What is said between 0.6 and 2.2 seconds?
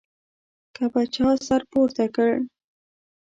که به چا سر پورته